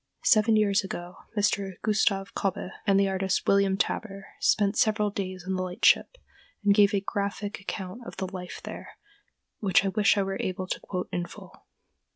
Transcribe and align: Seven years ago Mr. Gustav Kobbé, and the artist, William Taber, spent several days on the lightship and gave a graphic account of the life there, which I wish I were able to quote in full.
Seven 0.23 0.55
years 0.55 0.83
ago 0.83 1.15
Mr. 1.37 1.73
Gustav 1.83 2.33
Kobbé, 2.33 2.71
and 2.87 2.99
the 2.99 3.07
artist, 3.07 3.45
William 3.47 3.77
Taber, 3.77 4.29
spent 4.39 4.75
several 4.75 5.11
days 5.11 5.43
on 5.45 5.53
the 5.53 5.61
lightship 5.61 6.17
and 6.65 6.73
gave 6.73 6.91
a 6.95 7.01
graphic 7.01 7.59
account 7.61 8.01
of 8.07 8.17
the 8.17 8.25
life 8.25 8.61
there, 8.63 8.97
which 9.59 9.85
I 9.85 9.89
wish 9.89 10.17
I 10.17 10.23
were 10.23 10.39
able 10.41 10.65
to 10.65 10.79
quote 10.79 11.07
in 11.11 11.27
full. 11.27 11.67